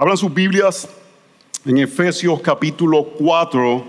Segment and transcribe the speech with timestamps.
[0.00, 0.88] Abran sus Biblias
[1.62, 3.84] en Efesios capítulo 4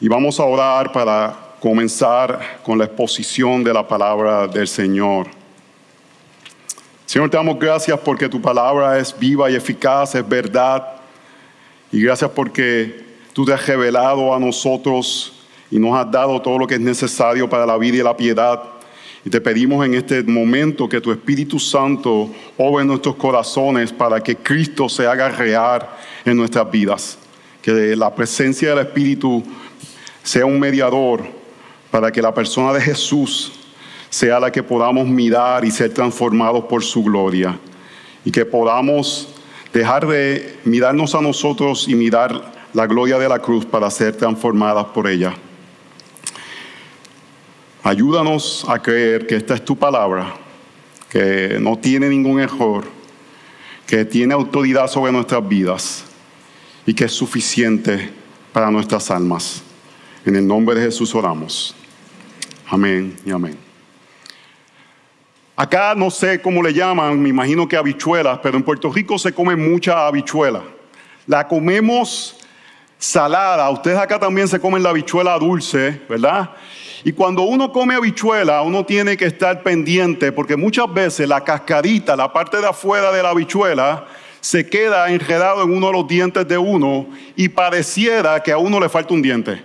[0.00, 5.28] y vamos a orar para comenzar con la exposición de la palabra del Señor.
[7.04, 10.84] Señor, te damos gracias porque tu palabra es viva y eficaz, es verdad.
[11.92, 15.34] Y gracias porque tú te has revelado a nosotros
[15.70, 18.60] y nos has dado todo lo que es necesario para la vida y la piedad.
[19.26, 24.22] Y te pedimos en este momento que tu Espíritu Santo obre en nuestros corazones para
[24.22, 25.84] que Cristo se haga real
[26.24, 27.18] en nuestras vidas.
[27.60, 29.42] Que la presencia del Espíritu
[30.22, 31.24] sea un mediador
[31.90, 33.50] para que la persona de Jesús
[34.10, 37.58] sea la que podamos mirar y ser transformados por su gloria.
[38.24, 39.26] Y que podamos
[39.72, 44.84] dejar de mirarnos a nosotros y mirar la gloria de la cruz para ser transformadas
[44.94, 45.34] por ella.
[47.86, 50.34] Ayúdanos a creer que esta es tu palabra,
[51.08, 52.82] que no tiene ningún error,
[53.86, 56.04] que tiene autoridad sobre nuestras vidas
[56.84, 58.10] y que es suficiente
[58.52, 59.62] para nuestras almas.
[60.24, 61.76] En el nombre de Jesús oramos.
[62.68, 63.56] Amén y amén.
[65.54, 69.32] Acá no sé cómo le llaman, me imagino que habichuelas, pero en Puerto Rico se
[69.32, 70.64] come mucha habichuela.
[71.28, 72.36] La comemos
[72.98, 76.50] salada, ustedes acá también se comen la habichuela dulce, ¿verdad?
[77.04, 82.16] Y cuando uno come habichuela, uno tiene que estar pendiente porque muchas veces la cascarita,
[82.16, 84.06] la parte de afuera de la habichuela,
[84.40, 88.80] se queda enredado en uno de los dientes de uno y pareciera que a uno
[88.80, 89.62] le falta un diente.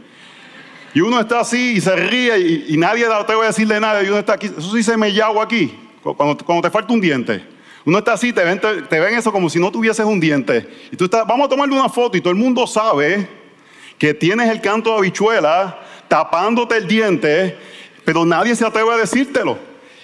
[0.94, 4.08] Y uno está así y se ríe y, nadie te voy a decirle nada y
[4.08, 4.48] uno está aquí.
[4.48, 5.74] Eso sí se me llago aquí,
[6.04, 7.44] cuando, te falta un diente.
[7.86, 10.70] Uno está así, te ven, te, ven eso como si no tuvieses un diente.
[10.92, 13.28] Y tú estás, vamos a tomarle una foto y todo el mundo sabe
[13.98, 17.58] que tienes el canto de habichuela tapándote el diente,
[18.04, 19.58] pero nadie se atreve a decírtelo.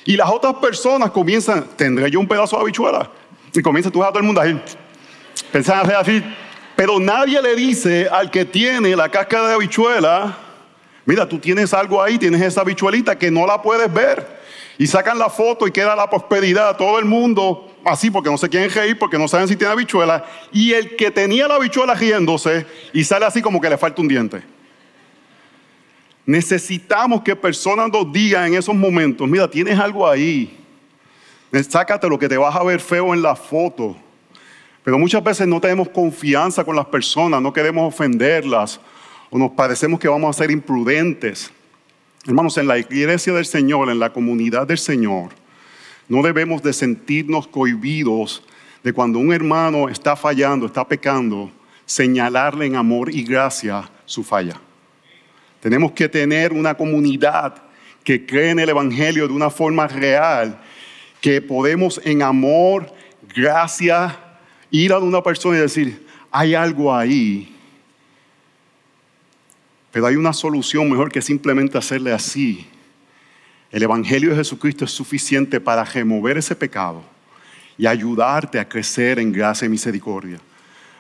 [0.06, 3.12] Y las otras personas comienzan, ¿tendré yo un pedazo de habichuela?
[3.54, 4.62] Y comienza tú a todo el mundo ahí.
[5.52, 6.24] Pensan hacer así.
[6.76, 10.38] Pero nadie le dice al que tiene la cáscara de habichuela,
[11.06, 14.38] mira, tú tienes algo ahí, tienes esa habichuelita que no la puedes ver.
[14.78, 16.78] Y sacan la foto y queda la prosperidad.
[16.78, 20.26] Todo el mundo así porque no se quieren reír, porque no saben si tiene habichuela.
[20.52, 24.08] Y el que tenía la habichuela riéndose y sale así como que le falta un
[24.08, 24.42] diente.
[26.26, 30.58] Necesitamos que personas nos digan en esos momentos, mira, tienes algo ahí.
[31.70, 33.96] Sácate lo que te vas a ver feo en la foto.
[34.84, 38.80] Pero muchas veces no tenemos confianza con las personas, no queremos ofenderlas
[39.30, 41.52] o nos parecemos que vamos a ser imprudentes.
[42.26, 45.30] Hermanos, en la iglesia del Señor, en la comunidad del Señor,
[46.08, 48.44] no debemos de sentirnos cohibidos
[48.84, 51.52] de cuando un hermano está fallando, está pecando,
[51.86, 54.60] señalarle en amor y gracia su falla.
[55.60, 57.62] Tenemos que tener una comunidad
[58.04, 60.62] que cree en el Evangelio de una forma real,
[61.20, 62.94] que podemos en amor,
[63.36, 64.18] gracia,
[64.72, 67.54] ir a una persona y decir, hay algo ahí.
[69.92, 72.66] Pero hay una solución mejor que simplemente hacerle así.
[73.72, 77.04] El Evangelio de Jesucristo es suficiente para remover ese pecado
[77.78, 80.40] y ayudarte a crecer en gracia y misericordia.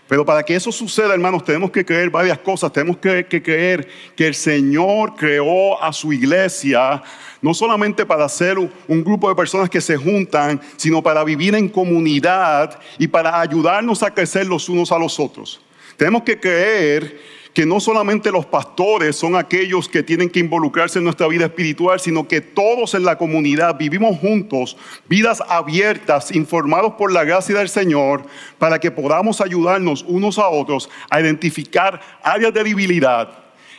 [0.08, 2.72] Pero para que eso suceda, hermanos, tenemos que creer varias cosas.
[2.72, 7.02] Tenemos que, creer que el Señor creó a su iglesia
[7.42, 11.68] no solamente para ser un grupo de personas que se juntan, sino para vivir en
[11.68, 15.62] comunidad y para ayudarnos a crecer los unos a los otros.
[15.98, 17.20] Tenemos que creer
[17.58, 22.00] que no solamente los pastores son aquellos que tienen que involucrarse en nuestra vida espiritual,
[22.00, 24.78] sino que todos en la comunidad vivimos juntos,
[25.10, 28.28] vidas abiertas, informados por la gracia del Señor,
[28.60, 33.28] para que podamos ayudarnos unos a otros a identificar áreas de debilidad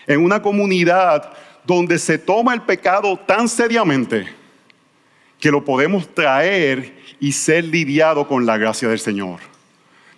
[0.08, 1.32] en una comunidad
[1.64, 4.26] donde se toma el pecado tan seriamente
[5.38, 9.38] que lo podemos traer y ser lidiado con la gracia del Señor.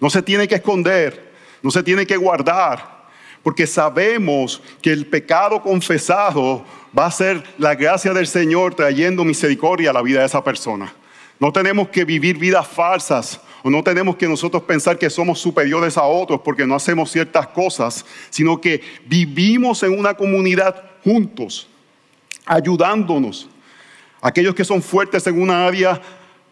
[0.00, 2.99] No se tiene que esconder, no se tiene que guardar
[3.42, 6.64] porque sabemos que el pecado confesado
[6.96, 10.92] va a ser la gracia del Señor trayendo misericordia a la vida de esa persona.
[11.38, 15.96] No tenemos que vivir vidas falsas o no tenemos que nosotros pensar que somos superiores
[15.96, 21.68] a otros porque no hacemos ciertas cosas, sino que vivimos en una comunidad juntos,
[22.44, 23.48] ayudándonos.
[24.20, 26.00] Aquellos que son fuertes en una área,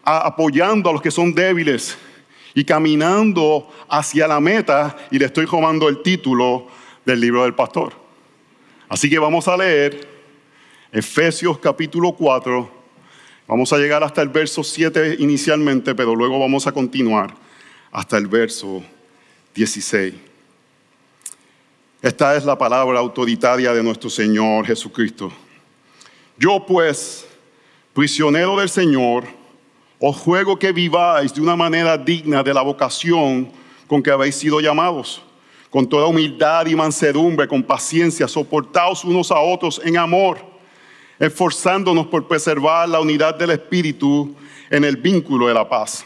[0.03, 1.97] apoyando a los que son débiles
[2.55, 6.67] y caminando hacia la meta, y le estoy tomando el título,
[7.05, 7.93] del libro del pastor.
[8.87, 10.07] Así que vamos a leer
[10.91, 12.79] Efesios capítulo 4.
[13.47, 17.33] Vamos a llegar hasta el verso 7 inicialmente, pero luego vamos a continuar
[17.91, 18.83] hasta el verso
[19.55, 20.13] 16.
[22.01, 25.31] Esta es la palabra autoritaria de nuestro Señor Jesucristo.
[26.37, 27.27] Yo pues,
[27.93, 29.25] prisionero del Señor,
[29.99, 33.51] os juego que viváis de una manera digna de la vocación
[33.87, 35.21] con que habéis sido llamados,
[35.69, 40.39] con toda humildad y mansedumbre, con paciencia, soportaos unos a otros en amor,
[41.19, 44.33] esforzándonos por preservar la unidad del Espíritu
[44.69, 46.05] en el vínculo de la paz.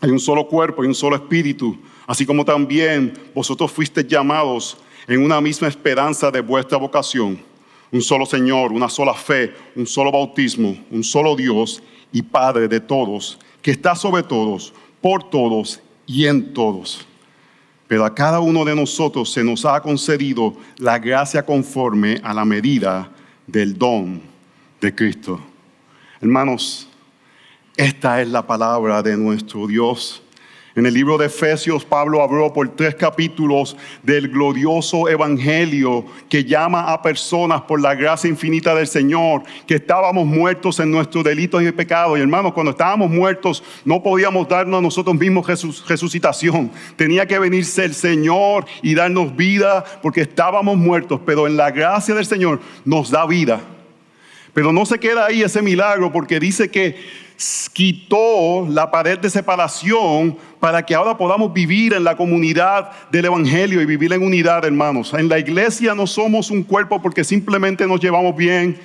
[0.00, 1.76] Hay un solo cuerpo y un solo espíritu,
[2.06, 7.38] así como también vosotros fuisteis llamados en una misma esperanza de vuestra vocación.
[7.92, 11.82] Un solo Señor, una sola fe, un solo bautismo, un solo Dios
[12.12, 17.06] y Padre de todos, que está sobre todos, por todos y en todos.
[17.90, 22.44] Pero a cada uno de nosotros se nos ha concedido la gracia conforme a la
[22.44, 23.10] medida
[23.48, 24.22] del don
[24.80, 25.40] de Cristo.
[26.20, 26.86] Hermanos,
[27.76, 30.22] esta es la palabra de nuestro Dios.
[30.76, 36.92] En el libro de Efesios, Pablo habló por tres capítulos del glorioso evangelio que llama
[36.92, 41.72] a personas por la gracia infinita del Señor, que estábamos muertos en nuestros delitos y
[41.72, 42.16] pecados.
[42.16, 45.44] Y hermanos, cuando estábamos muertos, no podíamos darnos a nosotros mismos
[45.88, 46.70] resucitación.
[46.94, 52.14] Tenía que venirse el Señor y darnos vida porque estábamos muertos, pero en la gracia
[52.14, 53.60] del Señor nos da vida.
[54.52, 56.96] Pero no se queda ahí ese milagro porque dice que
[57.72, 63.80] quitó la pared de separación para que ahora podamos vivir en la comunidad del Evangelio
[63.80, 65.14] y vivir en unidad, hermanos.
[65.14, 68.78] En la iglesia no somos un cuerpo porque simplemente nos llevamos bien.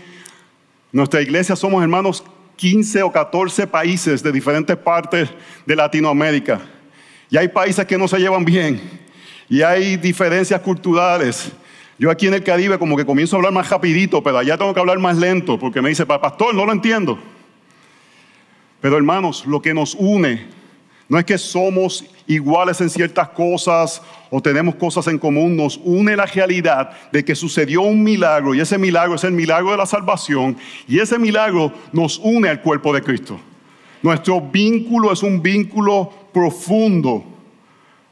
[0.91, 2.23] Nuestra iglesia somos, hermanos,
[2.55, 5.29] 15 o 14 países de diferentes partes
[5.65, 6.61] de Latinoamérica.
[7.29, 8.79] Y hay países que no se llevan bien.
[9.49, 11.51] Y hay diferencias culturales.
[11.97, 14.73] Yo aquí en el Caribe como que comienzo a hablar más rapidito, pero allá tengo
[14.73, 17.17] que hablar más lento porque me dice, pastor, no lo entiendo.
[18.81, 20.45] Pero hermanos, lo que nos une
[21.07, 26.15] no es que somos iguales en ciertas cosas o tenemos cosas en común, nos une
[26.15, 29.85] la realidad de que sucedió un milagro y ese milagro es el milagro de la
[29.85, 30.57] salvación
[30.87, 33.39] y ese milagro nos une al cuerpo de Cristo.
[34.01, 37.23] Nuestro vínculo es un vínculo profundo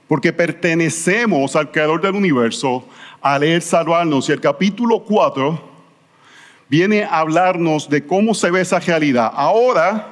[0.08, 2.88] porque pertenecemos al creador del universo
[3.24, 4.30] al él salvarnos.
[4.30, 5.60] Y el capítulo 4
[6.70, 9.32] viene a hablarnos de cómo se ve esa realidad.
[9.34, 10.10] Ahora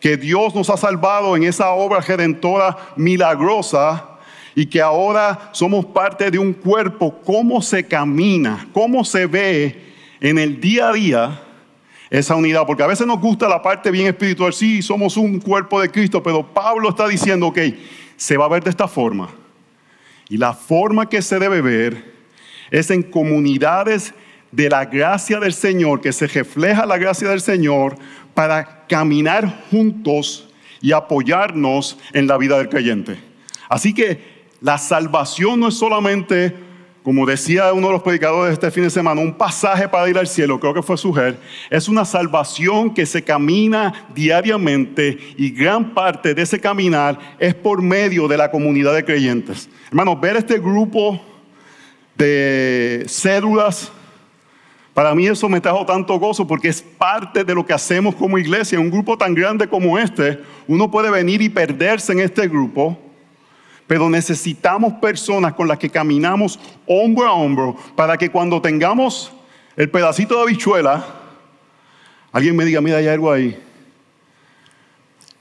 [0.00, 4.06] que Dios nos ha salvado en esa obra redentora milagrosa
[4.54, 10.38] y que ahora somos parte de un cuerpo, cómo se camina, cómo se ve en
[10.38, 11.40] el día a día
[12.10, 15.80] esa unidad, porque a veces nos gusta la parte bien espiritual, sí, somos un cuerpo
[15.80, 17.58] de Cristo, pero Pablo está diciendo, ok,
[18.16, 19.30] se va a ver de esta forma.
[20.28, 22.13] Y la forma que se debe ver
[22.74, 24.12] es en comunidades
[24.50, 27.96] de la gracia del Señor, que se refleja la gracia del Señor
[28.34, 30.48] para caminar juntos
[30.80, 33.16] y apoyarnos en la vida del creyente.
[33.68, 36.52] Así que la salvación no es solamente,
[37.04, 40.26] como decía uno de los predicadores este fin de semana, un pasaje para ir al
[40.26, 41.38] cielo, creo que fue Suger,
[41.70, 47.80] es una salvación que se camina diariamente y gran parte de ese caminar es por
[47.80, 49.68] medio de la comunidad de creyentes.
[49.90, 51.33] Hermanos, ver este grupo
[52.16, 53.90] de cédulas
[54.94, 58.38] para mí eso me trajo tanto gozo porque es parte de lo que hacemos como
[58.38, 58.78] iglesia.
[58.78, 62.96] Un grupo tan grande como este, uno puede venir y perderse en este grupo,
[63.88, 69.32] pero necesitamos personas con las que caminamos hombro a hombro para que cuando tengamos
[69.74, 71.04] el pedacito de habichuela,
[72.30, 73.60] alguien me diga, mira, hay algo ahí.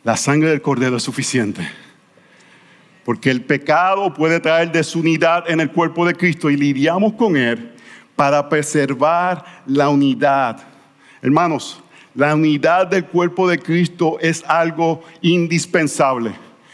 [0.03, 1.69] La sangre del cordero es suficiente.
[3.05, 7.73] Porque el pecado puede traer desunidad en el cuerpo de Cristo y lidiamos con él
[8.15, 10.63] para preservar la unidad.
[11.21, 11.83] Hermanos,
[12.15, 16.33] la unidad del cuerpo de Cristo es algo indispensable.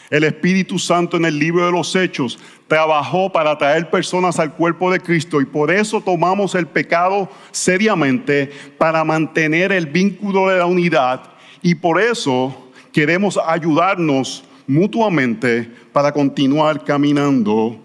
[0.10, 4.92] El Espíritu Santo en el libro de los Hechos trabajó para traer personas al cuerpo
[4.92, 10.66] de Cristo y por eso tomamos el pecado seriamente para mantener el vínculo de la
[10.66, 11.22] unidad
[11.62, 17.76] y por eso queremos ayudarnos mutuamente para continuar caminando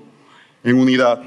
[0.62, 1.22] en unidad.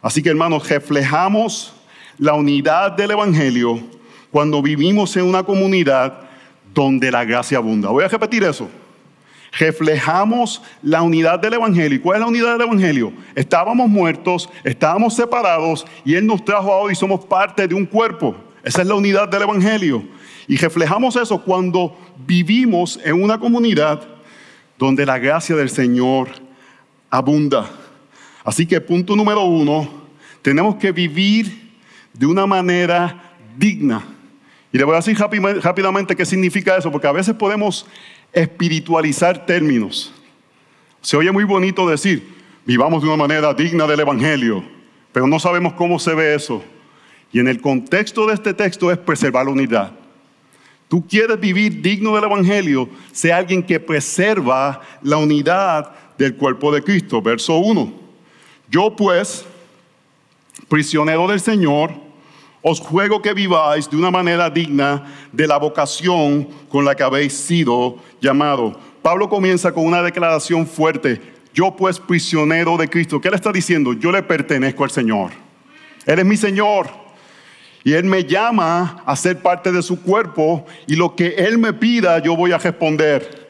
[0.00, 1.74] Así que hermanos, reflejamos
[2.16, 3.80] la unidad del Evangelio
[4.30, 6.20] cuando vivimos en una comunidad
[6.72, 7.88] donde la gracia abunda.
[7.88, 8.68] Voy a repetir eso.
[9.58, 11.98] Reflejamos la unidad del Evangelio.
[11.98, 13.12] ¿Y cuál es la unidad del Evangelio?
[13.34, 18.36] Estábamos muertos, estábamos separados y Él nos trajo ahora y somos parte de un cuerpo.
[18.62, 20.04] Esa es la unidad del Evangelio.
[20.46, 24.17] Y reflejamos eso cuando vivimos en una comunidad
[24.78, 26.28] donde la gracia del Señor
[27.10, 27.68] abunda.
[28.44, 30.06] Así que punto número uno,
[30.40, 31.72] tenemos que vivir
[32.12, 34.02] de una manera digna.
[34.72, 37.86] Y le voy a decir rápidamente qué significa eso, porque a veces podemos
[38.32, 40.12] espiritualizar términos.
[41.00, 44.62] Se oye muy bonito decir, vivamos de una manera digna del Evangelio,
[45.12, 46.62] pero no sabemos cómo se ve eso.
[47.32, 49.92] Y en el contexto de este texto es preservar la unidad.
[50.88, 56.82] Tú quieres vivir digno del Evangelio, sea alguien que preserva la unidad del cuerpo de
[56.82, 57.20] Cristo.
[57.20, 57.92] Verso 1.
[58.70, 59.44] Yo pues,
[60.68, 61.92] prisionero del Señor,
[62.62, 67.34] os juego que viváis de una manera digna de la vocación con la que habéis
[67.34, 68.78] sido llamado.
[69.02, 71.20] Pablo comienza con una declaración fuerte.
[71.54, 73.20] Yo pues prisionero de Cristo.
[73.20, 73.92] ¿Qué le está diciendo?
[73.92, 75.30] Yo le pertenezco al Señor.
[76.06, 76.88] Él es mi Señor.
[77.88, 81.72] Y Él me llama a ser parte de su cuerpo y lo que Él me
[81.72, 83.48] pida yo voy a responder.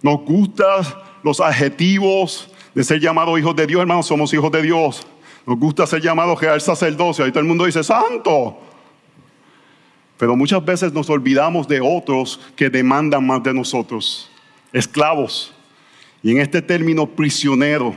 [0.00, 0.84] Nos gustan
[1.24, 5.04] los adjetivos de ser llamados hijos de Dios, hermanos, somos hijos de Dios.
[5.44, 7.24] Nos gusta ser llamados real sacerdocio.
[7.24, 8.60] Ahí todo el mundo dice, santo.
[10.18, 14.30] Pero muchas veces nos olvidamos de otros que demandan más de nosotros.
[14.72, 15.52] Esclavos.
[16.22, 17.96] Y en este término prisionero,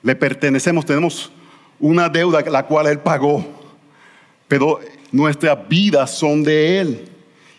[0.00, 1.32] le pertenecemos, tenemos
[1.80, 3.61] una deuda la cual Él pagó.
[4.52, 4.80] Pero
[5.10, 7.08] nuestras vidas son de Él.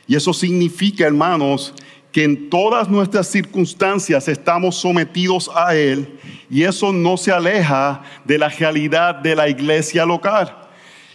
[0.06, 1.74] Y eso significa, hermanos,
[2.12, 6.20] que en todas nuestras circunstancias estamos sometidos a Él
[6.52, 10.56] y eso no se aleja de la realidad de la iglesia local.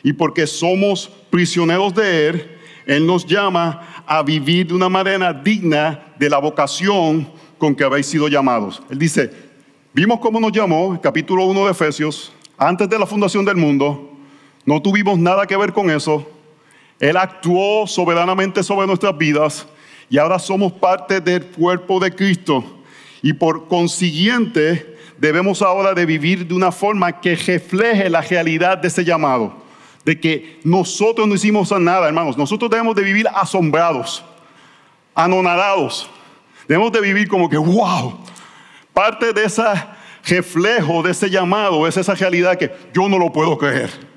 [0.02, 6.12] Y porque somos prisioneros de Él, Él nos llama a vivir de una manera digna
[6.18, 8.82] de la vocación con que habéis sido llamados.
[8.90, 9.30] Él dice,
[9.94, 14.07] vimos cómo nos llamó, capítulo 1 de Efesios, antes de la fundación del mundo,
[14.68, 16.30] no tuvimos nada que ver con eso.
[17.00, 19.66] Él actuó soberanamente sobre nuestras vidas
[20.10, 22.62] y ahora somos parte del cuerpo de Cristo.
[23.22, 28.88] Y por consiguiente debemos ahora de vivir de una forma que refleje la realidad de
[28.88, 29.54] ese llamado.
[30.04, 32.37] De que nosotros no hicimos nada, hermanos.
[32.37, 34.22] Nosotros debemos de vivir asombrados,
[35.14, 36.10] anonadados.
[36.68, 38.18] Debemos de vivir como que, wow.
[38.92, 39.62] Parte de ese
[40.26, 44.07] reflejo, de ese llamado, es esa realidad que yo no lo puedo creer.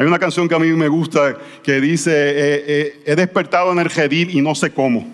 [0.00, 3.80] Hay una canción que a mí me gusta que dice, eh, eh, he despertado en
[3.80, 5.06] el redil y no sé cómo.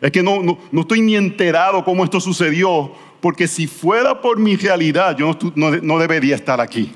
[0.00, 0.42] Es que no,
[0.72, 5.72] no, estoy ni enterado cómo esto sucedió, porque si fuera por mi realidad, yo no,
[5.72, 6.90] no debería estar aquí.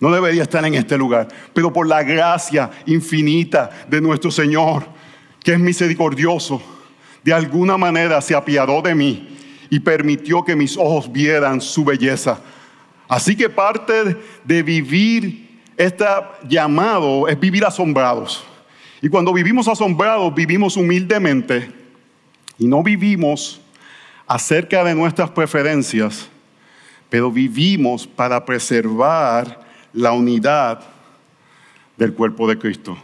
[0.00, 1.28] No debería estar en este lugar.
[1.52, 4.84] Pero por la gracia infinita de nuestro Señor,
[5.44, 6.62] que es misericordioso,
[7.22, 9.28] de alguna manera se apiadó de mí
[9.68, 12.40] y permitió que mis ojos vieran su belleza.
[13.06, 15.49] Así que parte de vivir
[15.80, 16.04] este
[16.46, 18.44] llamado es vivir asombrados.
[19.00, 21.70] Y cuando vivimos asombrados, vivimos humildemente
[22.58, 23.62] y no vivimos
[24.26, 26.28] acerca de nuestras preferencias,
[27.08, 29.58] pero vivimos para preservar
[29.94, 30.82] la unidad
[31.96, 32.98] del cuerpo de Cristo.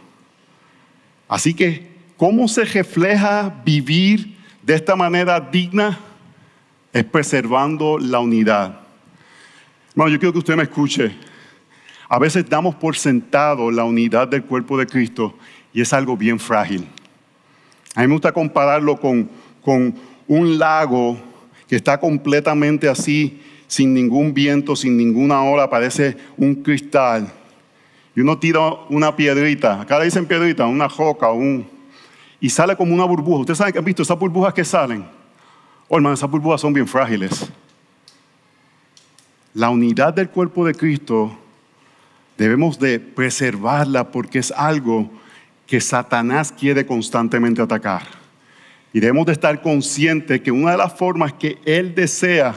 [1.27, 5.97] Así que, ¿cómo se refleja vivir de esta manera digna?
[6.93, 8.81] Es preservando la unidad.
[9.95, 11.11] Bueno, yo quiero que usted me escuche.
[12.09, 15.35] A veces damos por sentado la unidad del cuerpo de Cristo
[15.73, 16.87] y es algo bien frágil.
[17.95, 19.29] A mí me gusta compararlo con,
[19.61, 19.93] con
[20.27, 21.17] un lago
[21.67, 27.27] que está completamente así, sin ningún viento, sin ninguna ola, parece un cristal.
[28.15, 31.67] Y uno tira una piedrita, acá le dicen piedrita, una roca, un,
[32.39, 33.41] y sale como una burbuja.
[33.41, 35.05] Ustedes saben que han visto esas burbujas que salen.
[35.89, 37.51] Oh, hermano, esas burbujas son bien frágiles.
[39.53, 41.37] La unidad del cuerpo de Cristo
[42.37, 45.09] Debemos de preservarla porque es algo
[45.65, 48.03] que Satanás quiere constantemente atacar.
[48.93, 52.55] Y debemos de estar conscientes que una de las formas que él desea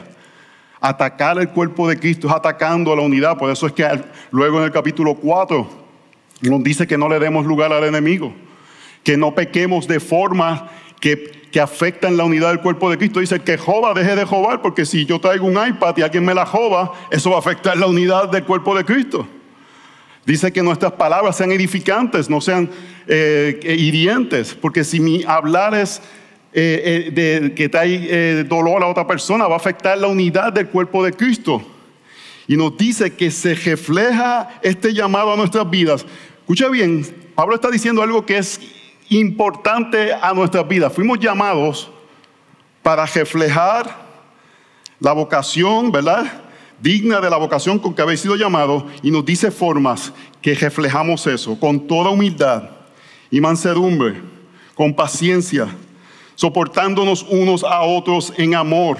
[0.79, 3.37] atacar el cuerpo de Cristo es atacando a la unidad.
[3.37, 3.85] Por eso es que
[4.31, 5.69] luego en el capítulo 4
[6.41, 8.33] nos dice que no le demos lugar al enemigo,
[9.03, 10.69] que no pequemos de forma
[10.99, 13.19] que, que afectan la unidad del cuerpo de Cristo.
[13.19, 16.33] Dice que joba deje de jobar, porque si yo traigo un iPad y alguien me
[16.33, 19.27] la joba, eso va a afectar la unidad del cuerpo de Cristo.
[20.25, 22.69] Dice que nuestras palabras sean edificantes, no sean
[23.07, 25.99] eh, hirientes, porque si mi hablar es
[26.53, 30.67] eh, eh, de, que trae dolor a otra persona, va a afectar la unidad del
[30.67, 31.63] cuerpo de Cristo.
[32.47, 36.05] Y nos dice que se refleja este llamado a nuestras vidas.
[36.39, 38.59] Escucha bien, Pablo está diciendo algo que es
[39.09, 40.93] importante a nuestras vidas.
[40.93, 41.89] Fuimos llamados
[42.83, 43.95] para reflejar
[44.99, 46.50] la vocación, ¿verdad?
[46.81, 50.11] Digna de la vocación con que habéis sido llamados, y nos dice formas
[50.41, 52.63] que reflejamos eso, con toda humildad
[53.29, 54.21] y mansedumbre,
[54.75, 55.67] con paciencia,
[56.35, 58.97] soportándonos unos a otros en amor,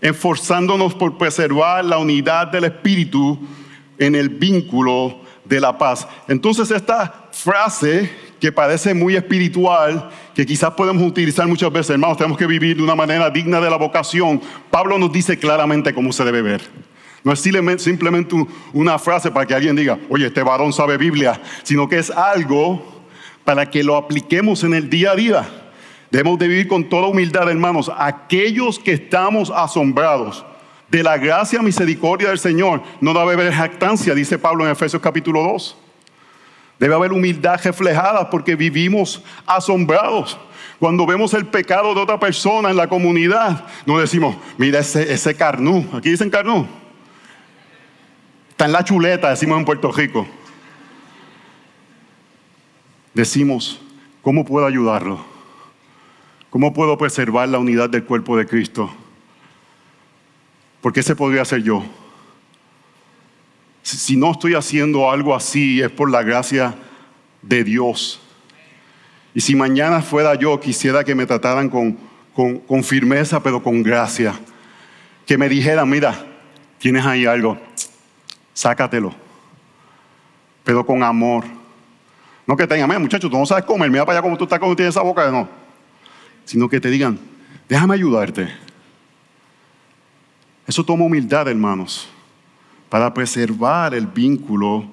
[0.00, 3.38] esforzándonos por preservar la unidad del Espíritu
[3.98, 6.08] en el vínculo de la paz.
[6.26, 8.10] Entonces esta frase
[8.40, 12.82] que parece muy espiritual, que quizás podemos utilizar muchas veces, hermanos, tenemos que vivir de
[12.82, 16.89] una manera digna de la vocación, Pablo nos dice claramente cómo se debe ver.
[17.22, 18.34] No es simplemente
[18.72, 23.02] una frase para que alguien diga, oye, este varón sabe Biblia, sino que es algo
[23.44, 25.48] para que lo apliquemos en el día a día.
[26.10, 27.90] Debemos de vivir con toda humildad, hermanos.
[27.96, 30.44] Aquellos que estamos asombrados,
[30.88, 35.40] De la gracia, misericordia del Señor no debe haber jactancia, dice Pablo en Efesios capítulo
[35.40, 35.76] 2.
[36.80, 40.36] Debe haber humildad reflejada porque vivimos asombrados.
[40.80, 45.36] Cuando vemos el pecado de otra persona en la comunidad, no decimos, mira ese, ese
[45.36, 45.86] carnú.
[45.92, 46.66] Aquí dicen carnú.
[48.60, 50.26] Está en la chuleta, decimos en Puerto Rico.
[53.14, 53.80] Decimos,
[54.20, 55.24] ¿cómo puedo ayudarlo?
[56.50, 58.94] ¿Cómo puedo preservar la unidad del cuerpo de Cristo?
[60.82, 61.82] Porque ese podría ser yo.
[63.82, 66.74] Si no estoy haciendo algo así es por la gracia
[67.40, 68.20] de Dios.
[69.34, 71.96] Y si mañana fuera yo, quisiera que me trataran con,
[72.34, 74.38] con, firmeza, pero con gracia.
[75.24, 76.26] Que me dijeran, mira,
[76.76, 77.58] tienes ahí algo,
[78.60, 79.14] sácatelo.
[80.64, 81.44] Pero con amor.
[82.46, 84.58] No que tengan, mira, muchacho, tú no sabes comer, mira para allá como tú estás,
[84.58, 85.48] como tienes esa boca, no.
[86.44, 87.18] Sino que te digan,
[87.68, 88.48] déjame ayudarte.
[90.66, 92.08] Eso toma humildad, hermanos,
[92.88, 94.84] para preservar el vínculo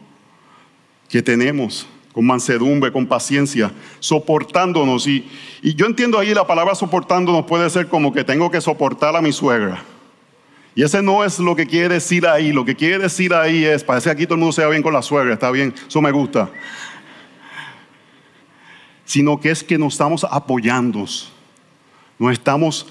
[1.09, 5.07] que tenemos con mansedumbre, con paciencia, soportándonos.
[5.07, 5.27] Y,
[5.61, 9.21] y yo entiendo ahí la palabra soportándonos puede ser como que tengo que soportar a
[9.21, 9.83] mi suegra.
[10.77, 12.51] Y ese no es lo que quiere decir ahí.
[12.51, 14.83] Lo que quiere decir ahí es, parece que aquí todo el mundo se va bien
[14.83, 16.51] con la suegra, está bien, eso me gusta.
[19.03, 20.99] Sino que es que nos estamos apoyando,
[22.19, 22.85] nos estamos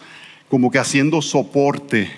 [0.49, 2.11] como que haciendo soporte,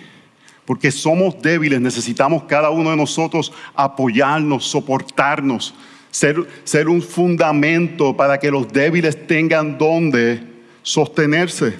[0.64, 5.74] porque somos débiles, necesitamos cada uno de nosotros apoyarnos, soportarnos,
[6.10, 10.42] ser, un fundamento para que los débiles tengan donde
[10.82, 11.78] sostenerse.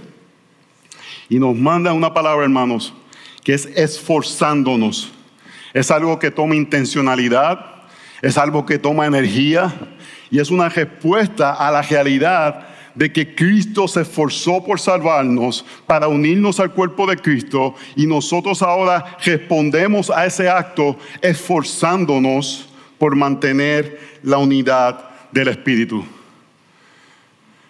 [1.31, 2.93] Y nos manda una palabra, hermanos,
[3.49, 5.11] que es esforzándonos.
[5.73, 7.65] Es algo que toma intencionalidad,
[8.21, 9.73] es algo que toma energía
[10.31, 16.09] y es una respuesta a la realidad de que Cristo se esforzó por salvarnos para
[16.09, 24.19] unirnos al cuerpo de Cristo y nosotros ahora respondemos a ese acto esforzándonos por mantener
[24.23, 26.05] la unidad del Espíritu.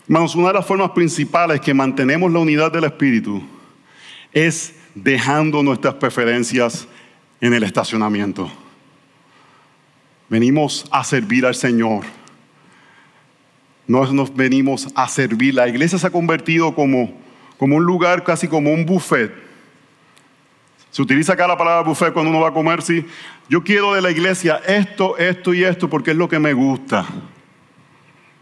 [0.08, 3.40] Hermanos, una de las formas principales que mantenemos la unidad del Espíritu
[4.32, 6.86] es dejando nuestras preferencias
[7.40, 8.50] en el estacionamiento.
[10.28, 12.04] Venimos a servir al Señor.
[13.86, 15.54] No nos venimos a servir.
[15.54, 17.18] La iglesia se ha convertido como,
[17.56, 19.32] como un lugar, casi como un buffet.
[20.90, 23.06] Se utiliza acá la palabra buffet cuando uno va a comer, sí.
[23.48, 27.06] Yo quiero de la iglesia esto, esto y esto porque es lo que me gusta.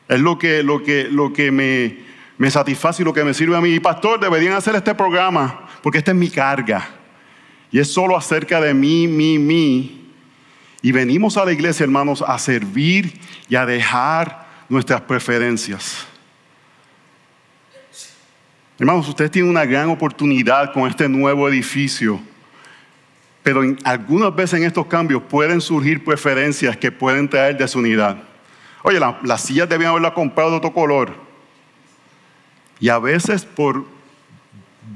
[0.08, 2.05] Es lo que, lo que, lo que me,
[2.38, 3.70] me satisface y lo que me sirve a mí.
[3.70, 6.88] Y pastor, deberían hacer este programa porque esta es mi carga.
[7.70, 10.12] Y es solo acerca de mí, mí, mí.
[10.82, 13.18] Y venimos a la iglesia, hermanos, a servir
[13.48, 16.06] y a dejar nuestras preferencias.
[18.78, 22.20] Hermanos, ustedes tienen una gran oportunidad con este nuevo edificio
[23.46, 28.16] pero algunas veces en estos cambios pueden surgir preferencias que pueden traer desunidad.
[28.82, 31.14] Oye, las sillas debían haberla comprado de otro color.
[32.80, 33.84] Y a veces por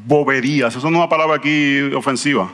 [0.07, 2.51] boberías, eso no es una palabra aquí ofensiva.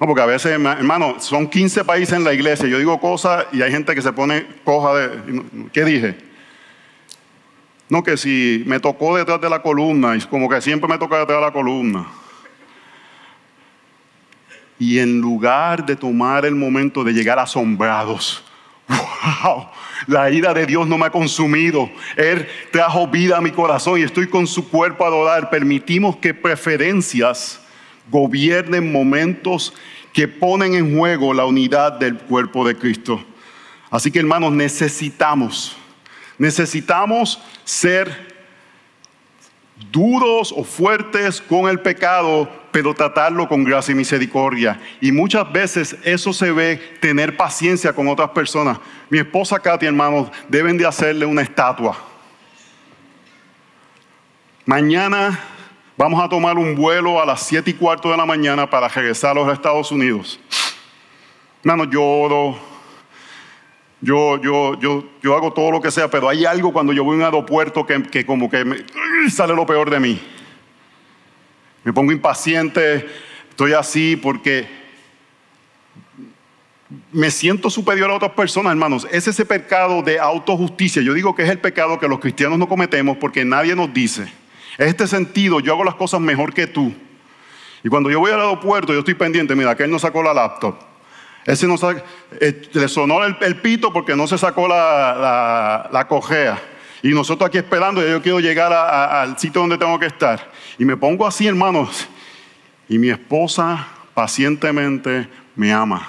[0.00, 2.68] No, porque a veces, hermano, son 15 países en la iglesia.
[2.68, 5.42] Yo digo cosas y hay gente que se pone coja de.
[5.72, 6.16] ¿Qué dije?
[7.88, 11.18] No, que si me tocó detrás de la columna, y como que siempre me toca
[11.18, 12.06] detrás de la columna.
[14.78, 18.42] Y en lugar de tomar el momento de llegar asombrados,
[18.88, 19.68] wow,
[20.06, 21.90] la ira de Dios no me ha consumido.
[22.16, 25.50] Él trajo vida a mi corazón y estoy con su cuerpo a adorar.
[25.50, 27.60] Permitimos que preferencias
[28.10, 29.72] gobiernen momentos
[30.12, 33.22] que ponen en juego la unidad del cuerpo de Cristo.
[33.90, 35.76] Así que hermanos, necesitamos,
[36.38, 38.34] necesitamos ser
[39.90, 44.80] duros o fuertes con el pecado, pero tratarlo con gracia y misericordia.
[45.00, 48.80] Y muchas veces eso se ve tener paciencia con otras personas.
[49.08, 51.96] Mi esposa Katy, hermanos, deben de hacerle una estatua.
[54.66, 55.38] Mañana
[55.96, 59.30] vamos a tomar un vuelo a las 7 y cuarto de la mañana para regresar
[59.30, 60.40] a los Estados Unidos.
[61.62, 62.58] Hermanos, lloro.
[64.00, 67.14] Yo, yo, yo, yo hago todo lo que sea, pero hay algo cuando yo voy
[67.14, 68.78] a un aeropuerto que, que como que me,
[69.30, 70.20] sale lo peor de mí.
[71.84, 73.06] Me pongo impaciente,
[73.50, 74.66] estoy así porque
[77.12, 79.06] me siento superior a otras personas, hermanos.
[79.10, 81.02] Es ese pecado de autojusticia.
[81.02, 84.22] Yo digo que es el pecado que los cristianos no cometemos porque nadie nos dice.
[84.78, 86.92] Es este sentido, yo hago las cosas mejor que tú.
[87.82, 90.32] Y cuando yo voy al aeropuerto, yo estoy pendiente, mira, que él no sacó la
[90.32, 90.76] laptop.
[91.44, 91.76] Ese no
[92.40, 96.60] eh, le sonó el, pito porque no se sacó la, la, cojea.
[97.02, 100.50] Y nosotros aquí esperando, yo quiero llegar al sitio donde tengo que estar.
[100.78, 102.08] Y me pongo así, hermanos.
[102.88, 106.08] y mi esposa pacientemente me ama.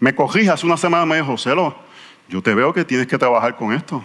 [0.00, 1.74] Me corrige, hace una semana me dijo, Celo,
[2.28, 4.04] yo te veo que tienes que trabajar con esto.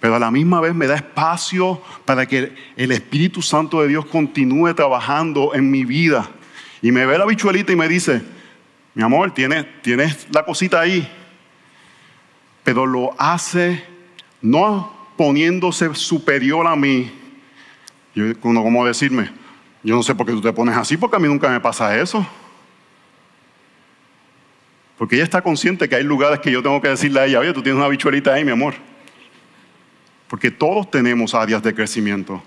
[0.00, 4.06] Pero a la misma vez me da espacio para que el Espíritu Santo de Dios
[4.06, 6.30] continúe trabajando en mi vida.
[6.80, 8.22] Y me ve la bichuelita y me dice,
[8.94, 11.10] mi amor, tienes, tienes la cosita ahí.
[12.62, 13.84] Pero lo hace
[14.40, 17.10] no poniéndose superior a mí.
[18.18, 19.30] Yo, como decirme,
[19.84, 21.96] yo no sé por qué tú te pones así, porque a mí nunca me pasa
[21.96, 22.26] eso.
[24.96, 27.52] Porque ella está consciente que hay lugares que yo tengo que decirle a ella, oye,
[27.52, 28.74] tú tienes una bichuelita ahí, mi amor.
[30.26, 32.42] Porque todos tenemos áreas de crecimiento.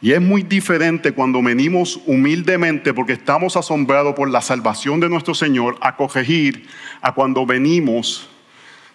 [0.00, 5.32] Y es muy diferente cuando venimos humildemente porque estamos asombrados por la salvación de nuestro
[5.32, 6.66] Señor a corregir
[7.00, 8.28] a cuando venimos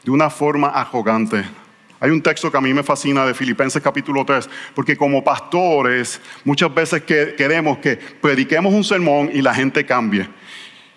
[0.04, 1.46] de una forma arrogante.
[2.00, 6.22] Hay un texto que a mí me fascina de Filipenses capítulo 3, porque como pastores
[6.46, 10.28] muchas veces queremos que prediquemos un sermón y la gente cambie.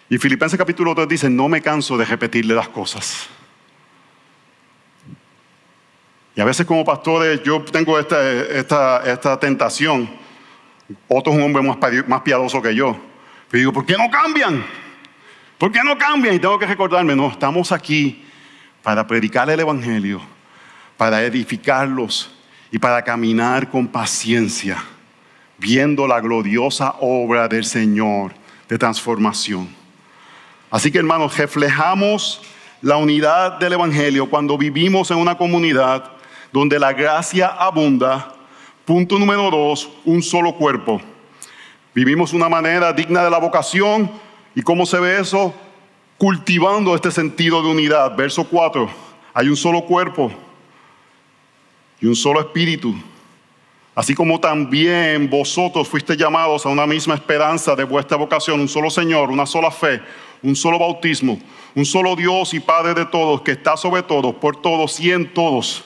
[0.08, 3.28] Y Filipenses capítulo 3 dice, no me canso de repetirle las cosas.
[6.34, 10.08] Y a veces como pastores yo tengo esta, esta, tentación.
[11.08, 12.96] Otro es un hombre más, más piadoso que yo.
[13.50, 14.64] Pero digo, ¿por qué no cambian?
[15.58, 16.34] ¿Por qué no cambian?
[16.34, 18.24] Y tengo que recordarme, no, estamos aquí
[18.82, 20.20] para predicar el Evangelio,
[20.96, 22.30] para edificarlos
[22.70, 24.82] y para caminar con paciencia,
[25.58, 28.32] viendo la gloriosa obra del Señor
[28.68, 29.68] de transformación.
[30.70, 32.40] Así que hermanos, reflejamos
[32.80, 36.10] la unidad del Evangelio cuando vivimos en una comunidad
[36.52, 38.34] donde la gracia abunda.
[38.84, 41.00] Punto número dos, un solo cuerpo.
[41.94, 44.10] Vivimos una manera digna de la vocación.
[44.54, 45.54] ¿Y cómo se ve eso?
[46.16, 48.16] Cultivando este sentido de unidad.
[48.16, 48.88] Verso 4.
[49.34, 50.32] Hay un solo cuerpo
[52.02, 52.94] y un solo espíritu.
[53.94, 58.90] Así como también vosotros fuiste llamados a una misma esperanza de vuestra vocación, un solo
[58.90, 60.00] Señor, una sola fe,
[60.42, 61.38] un solo bautismo,
[61.74, 65.32] un solo Dios y Padre de todos, que está sobre todos, por todos y en
[65.32, 65.84] todos.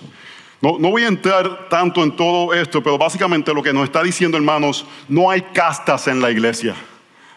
[0.63, 4.37] No, voy a entrar tanto en todo esto, pero básicamente lo que nos está diciendo,
[4.39, 6.75] hermanos, no hay castas en la iglesia.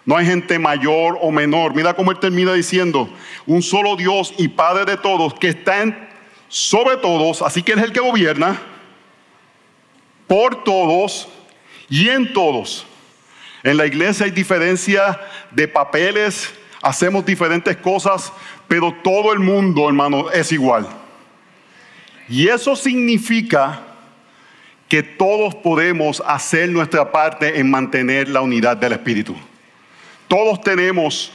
[0.05, 1.75] No hay gente mayor o menor.
[1.75, 3.09] Mira cómo él termina diciendo,
[3.45, 5.83] un solo Dios y Padre de todos, que está
[6.49, 8.59] sobre todos, así que Él es el que gobierna,
[10.27, 11.29] por todos
[11.89, 12.85] y en todos.
[13.63, 15.19] En la iglesia hay diferencia
[15.51, 18.33] de papeles, hacemos diferentes cosas,
[18.67, 20.87] pero todo el mundo, hermano, es igual.
[22.27, 23.81] Y eso significa
[24.87, 29.35] que todos podemos hacer nuestra parte en mantener la unidad del Espíritu.
[30.27, 31.31] Todos tenemos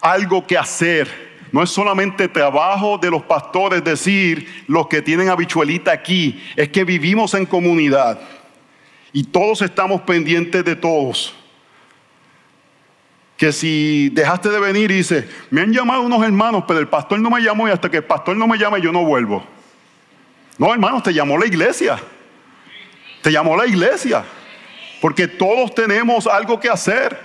[0.00, 1.25] algo que hacer.
[1.56, 6.84] No es solamente trabajo de los pastores decir los que tienen habichuelita aquí, es que
[6.84, 8.20] vivimos en comunidad
[9.10, 11.34] y todos estamos pendientes de todos.
[13.38, 17.20] Que si dejaste de venir y dices, me han llamado unos hermanos, pero el pastor
[17.20, 19.42] no me llamó y hasta que el pastor no me llame yo no vuelvo.
[20.58, 21.98] No, hermanos, te llamó la iglesia.
[23.22, 24.26] Te llamó la iglesia.
[25.00, 27.18] Porque todos tenemos algo que hacer.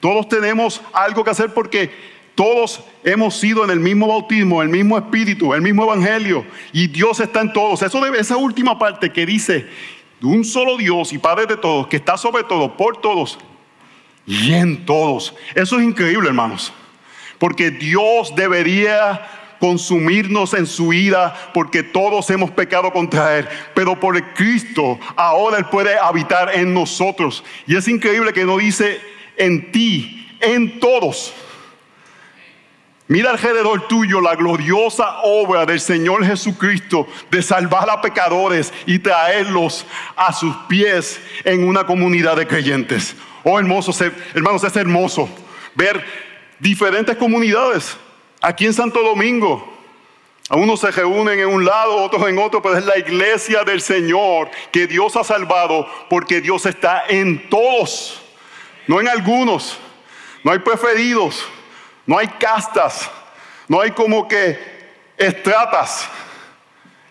[0.00, 4.98] Todos tenemos algo que hacer porque todos hemos sido en el mismo bautismo, el mismo
[4.98, 6.44] espíritu, el mismo evangelio.
[6.70, 7.82] Y Dios está en todos.
[7.82, 9.66] Eso debe, esa última parte que dice,
[10.22, 13.38] un solo Dios y Padre de todos, que está sobre todo, por todos
[14.26, 15.34] y en todos.
[15.54, 16.74] Eso es increíble, hermanos.
[17.38, 19.26] Porque Dios debería
[19.58, 23.48] consumirnos en su ira porque todos hemos pecado contra Él.
[23.74, 27.42] Pero por Cristo ahora Él puede habitar en nosotros.
[27.66, 29.00] Y es increíble que no dice
[29.38, 31.32] en ti, en todos.
[33.08, 39.86] Mira alrededor tuyo la gloriosa obra del Señor Jesucristo de salvar a pecadores y traerlos
[40.16, 43.14] a sus pies en una comunidad de creyentes.
[43.44, 43.92] Oh, hermoso,
[44.34, 45.28] hermanos, es hermoso
[45.76, 46.04] ver
[46.58, 47.96] diferentes comunidades
[48.46, 49.66] Aquí en Santo Domingo,
[50.48, 53.80] a unos se reúnen en un lado, otros en otro, pero es la iglesia del
[53.80, 58.22] Señor que Dios ha salvado porque Dios está en todos,
[58.86, 59.78] no en algunos.
[60.44, 61.44] No hay preferidos,
[62.06, 63.10] no hay castas,
[63.68, 64.58] no hay como que
[65.16, 66.08] estratas.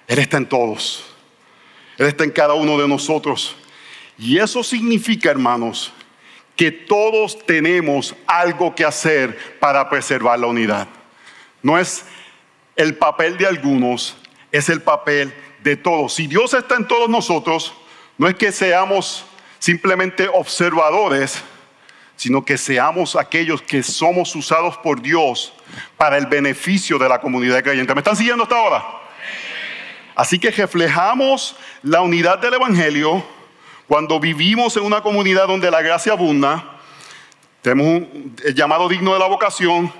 [0.07, 1.05] Él está en todos.
[1.97, 3.55] Él está en cada uno de nosotros.
[4.17, 5.91] Y eso significa, hermanos,
[6.55, 10.87] que todos tenemos algo que hacer para preservar la unidad.
[11.61, 12.05] No es
[12.75, 14.15] el papel de algunos,
[14.51, 16.13] es el papel de todos.
[16.13, 17.73] Si Dios está en todos nosotros,
[18.17, 19.25] no es que seamos
[19.59, 21.43] simplemente observadores,
[22.15, 25.53] sino que seamos aquellos que somos usados por Dios
[25.97, 27.93] para el beneficio de la comunidad creyente.
[27.93, 28.85] ¿Me están siguiendo hasta ahora?
[30.15, 33.23] Así que reflejamos la unidad del Evangelio
[33.87, 36.79] Cuando vivimos en una comunidad donde la gracia abunda,
[37.61, 39.93] tenemos un llamado digno de la vocación,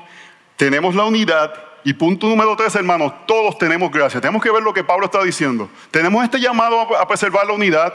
[0.55, 4.19] tenemos la unidad y punto número tres, hermanos, todos tenemos gracia.
[4.19, 5.69] Tenemos que ver lo que Pablo está diciendo.
[5.91, 7.93] Tenemos este llamado a preservar la unidad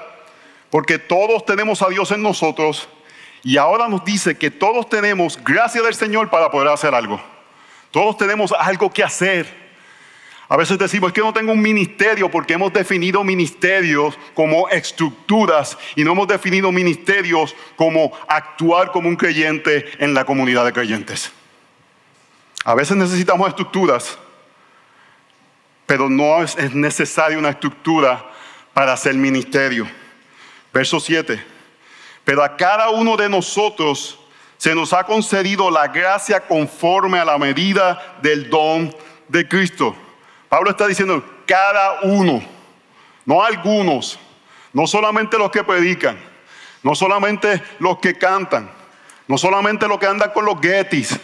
[0.70, 2.88] porque todos tenemos a Dios en nosotros
[3.42, 7.20] y ahora nos dice que todos tenemos gracia del Señor para poder hacer algo.
[7.90, 9.60] Todos tenemos algo que hacer.
[10.48, 15.78] A veces decimos, es que no tengo un ministerio porque hemos definido ministerios como estructuras
[15.94, 21.30] y no hemos definido ministerios como actuar como un creyente en la comunidad de creyentes.
[22.64, 24.18] A veces necesitamos estructuras,
[25.86, 28.28] pero no es, necesaria una estructura
[28.74, 29.88] para hacer ministerio.
[30.72, 31.59] Verso 7.
[32.30, 34.16] Pero a cada uno de nosotros
[34.56, 38.94] se nos ha concedido la gracia conforme a la medida del don
[39.26, 39.96] de Cristo.
[40.48, 42.40] Pablo está diciendo, cada uno,
[43.24, 44.16] no algunos,
[44.72, 46.20] no solamente los que predican,
[46.84, 48.70] no solamente los que cantan,
[49.26, 51.18] no solamente los que andan con los getis,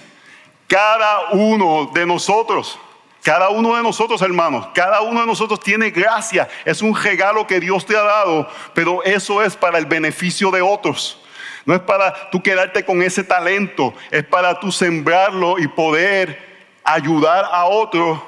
[0.66, 2.81] cada uno de nosotros,
[3.27, 7.59] cada uno de nosotros hermanos, cada uno de nosotros tiene gracia, es un regalo que
[7.59, 11.21] Dios te ha dado, pero eso es para el beneficio de otros.
[11.65, 16.39] No es para tú quedarte con ese talento, es para tú sembrarlo y poder
[16.85, 18.21] ayudar a otros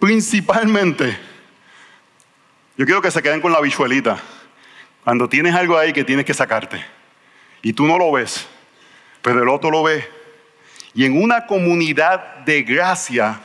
[0.00, 1.16] Principalmente,
[2.76, 4.18] yo quiero que se queden con la bichuelita.
[5.04, 6.84] Cuando tienes algo ahí que tienes que sacarte
[7.62, 8.48] y tú no lo ves,
[9.22, 10.06] pero el otro lo ve.
[10.92, 13.40] Y en una comunidad de gracia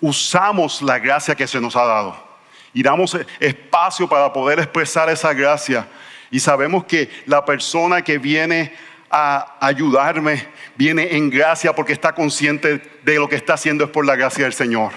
[0.00, 2.26] usamos la gracia que se nos ha dado
[2.72, 5.88] y damos espacio para poder expresar esa gracia.
[6.30, 8.74] Y sabemos que la persona que viene
[9.10, 14.04] a ayudarme viene en gracia porque está consciente de lo que está haciendo es por
[14.04, 14.92] la gracia del Señor.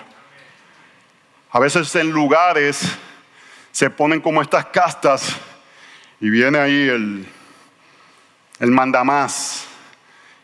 [1.51, 2.81] A veces en lugares
[3.71, 5.35] se ponen como estas castas
[6.19, 7.25] y viene ahí el,
[8.59, 9.69] el mandamás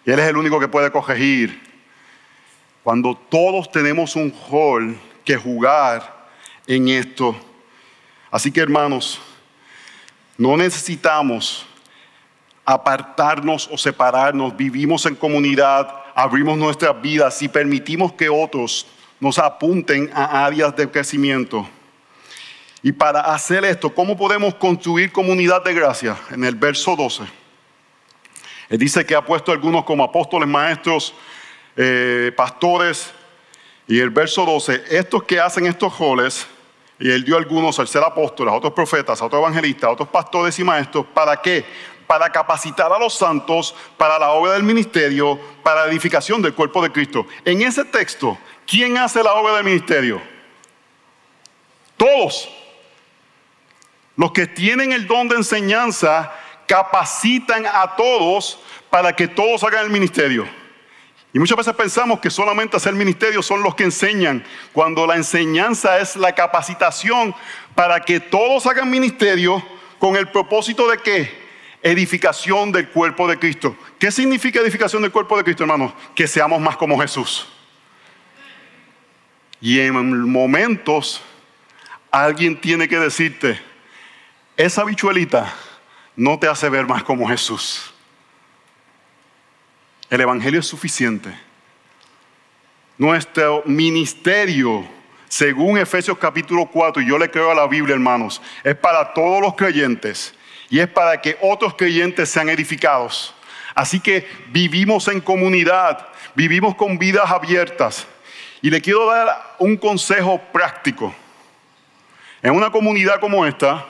[0.06, 1.65] y él es el único que puede corregir.
[2.86, 6.28] Cuando todos tenemos un rol que jugar
[6.68, 7.36] en esto.
[8.30, 9.20] Así que hermanos,
[10.38, 11.66] no necesitamos
[12.64, 18.86] apartarnos o separarnos, vivimos en comunidad, abrimos nuestras vidas y permitimos que otros
[19.20, 21.68] nos apunten a áreas de crecimiento.
[22.84, 26.20] Y para hacer esto, ¿cómo podemos construir comunidad de gracia?
[26.30, 27.24] En el verso 12.
[28.70, 31.16] Él dice que ha puesto algunos como apóstoles, maestros,
[31.76, 33.12] eh, pastores.
[33.88, 36.48] Y el verso 12, estos que hacen estos roles,
[36.98, 40.10] y él dio algunos al ser apóstoles, a otros profetas, a otros evangelistas, a otros
[40.10, 41.66] pastores y maestros, ¿para qué?
[42.08, 46.82] Para capacitar a los santos para la obra del ministerio, para la edificación del cuerpo
[46.82, 47.28] de Cristo.
[47.44, 50.22] En ese texto, ¿Quién hace la obra del ministerio?
[51.98, 52.50] Todos.
[54.16, 56.34] Los que tienen el don de enseñanza
[56.68, 58.60] capacitan a todos
[58.90, 60.48] para que todos hagan el ministerio.
[61.36, 66.00] Y muchas veces pensamos que solamente hacer ministerio son los que enseñan, cuando la enseñanza
[66.00, 67.36] es la capacitación
[67.76, 69.62] para que todos hagan ministerio
[70.00, 71.30] con el propósito de qué?
[71.84, 73.76] Edificación del cuerpo de Cristo.
[74.00, 75.92] ¿Qué significa edificación del cuerpo de Cristo, hermanos?
[76.16, 77.46] Que seamos más como Jesús.
[79.60, 81.22] Y en momentos
[82.12, 83.60] alguien tiene que decirte,
[84.56, 85.54] esa bichuelita
[86.16, 87.94] no te hace ver más como Jesús.
[90.16, 91.30] El Evangelio es suficiente.
[92.98, 94.88] Nuestro ministerio,
[95.28, 99.42] según Efesios capítulo 4, y yo le creo a la Biblia, hermanos, es para todos
[99.42, 100.34] los creyentes
[100.70, 103.36] y es para que otros creyentes sean edificados.
[103.74, 108.08] Así que vivimos en comunidad, vivimos con vidas abiertas.
[108.62, 111.14] Y le quiero dar un consejo práctico.
[112.42, 113.86] En una comunidad como esta,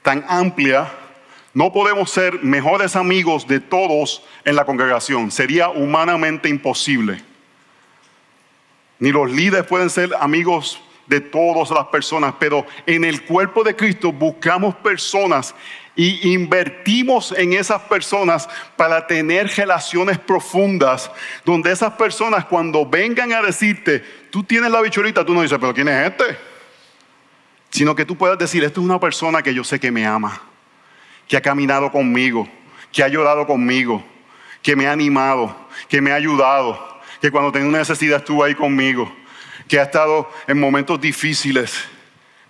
[0.00, 0.90] tan amplia,
[1.56, 5.30] no podemos ser mejores amigos de todos en la congregación.
[5.30, 7.22] Sería humanamente imposible.
[8.98, 13.74] Ni los líderes pueden ser amigos de todas las personas, pero en el cuerpo de
[13.74, 15.54] Cristo buscamos personas
[15.94, 21.10] y invertimos en esas personas para tener relaciones profundas,
[21.42, 25.72] donde esas personas cuando vengan a decirte, tú tienes la bichorita, tú no dices, pero
[25.72, 26.36] ¿quién es este?
[27.70, 30.38] Sino que tú puedas decir, esta es una persona que yo sé que me ama,
[31.28, 32.48] que ha caminado conmigo,
[32.92, 34.04] que ha llorado conmigo,
[34.62, 35.54] que me ha animado,
[35.88, 39.10] que me ha ayudado, que cuando tengo una necesidad estuvo ahí conmigo,
[39.68, 41.88] que ha estado en momentos difíciles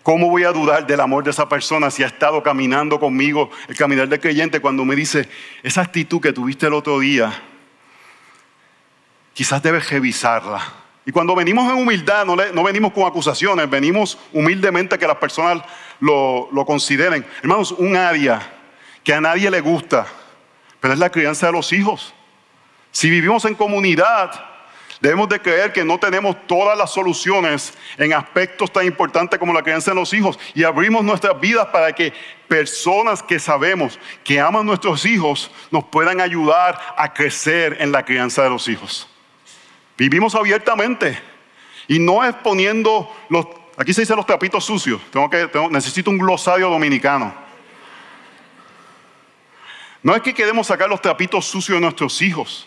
[0.07, 3.77] ¿Cómo voy a dudar del amor de esa persona si ha estado caminando conmigo el
[3.77, 5.29] caminar del creyente cuando me dice,
[5.65, 7.33] esa actitud que tuviste el otro día,
[9.35, 10.63] quizás debes revisarla,
[11.05, 15.65] Y cuando venimos en humildad, no, venimos con acusaciones, venimos humildemente que las personas
[15.99, 17.27] lo, lo consideren.
[17.43, 18.56] Hermanos, un área
[19.07, 20.05] que a nadie le gusta,
[20.81, 22.13] pero es la crianza de los hijos.
[22.91, 24.33] Si vivimos en comunidad,
[25.01, 29.63] debemos de creer que no tenemos todas las soluciones en aspectos tan importantes como la
[29.63, 32.13] crianza de los hijos y abrimos nuestras vidas para que
[32.49, 38.05] personas que sabemos que aman a nuestros hijos nos puedan ayudar a crecer en la
[38.05, 39.09] crianza de los hijos.
[39.97, 41.17] Vivimos abiertamente
[41.87, 46.19] y no es poniendo los, aquí se dice los trapitos sucios, tengo que, necesito un
[46.19, 47.46] glosario dominicano.
[50.07, 52.65] No es que queremos sacar los trapitos sucios de nuestros hijos.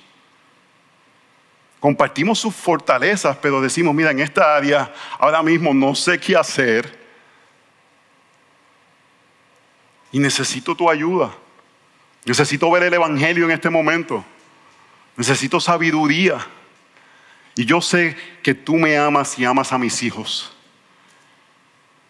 [1.80, 7.00] Compartimos sus fortalezas, pero decimos, mira, en esta área ahora mismo no sé qué hacer
[10.12, 11.34] y necesito tu ayuda.
[12.26, 14.26] Necesito ver el Evangelio en este momento.
[15.16, 16.46] Necesito sabiduría.
[17.56, 20.54] Y yo sé que tú me amas y amas a mis hijos.